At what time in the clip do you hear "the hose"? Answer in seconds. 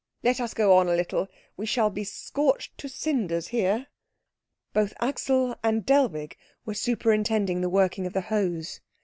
8.13-8.79